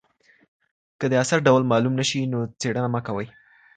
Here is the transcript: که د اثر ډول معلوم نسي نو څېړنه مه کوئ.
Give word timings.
که 0.99 1.05
د 1.11 1.13
اثر 1.23 1.37
ډول 1.47 1.61
معلوم 1.71 1.93
نسي 1.99 2.19
نو 2.31 2.39
څېړنه 2.61 2.89
مه 2.93 3.01
کوئ. 3.07 3.27